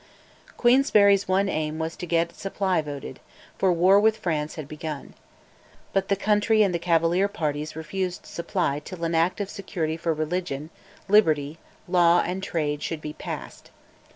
[0.57, 3.19] Queensberry's one aim was to get Supply voted,
[3.59, 5.13] for war with France had begun.
[5.93, 10.11] But the Country and the Cavalier parties refused Supply till an Act of Security for
[10.11, 10.71] religion,
[11.07, 13.69] liberty, law, and trade should be passed.